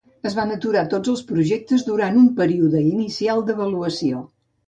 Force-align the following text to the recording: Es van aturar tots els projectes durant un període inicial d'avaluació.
Es 0.27 0.35
van 0.37 0.51
aturar 0.53 0.81
tots 0.93 1.11
els 1.11 1.21
projectes 1.31 1.83
durant 1.91 2.17
un 2.23 2.31
període 2.41 2.83
inicial 2.95 3.47
d'avaluació. 3.51 4.27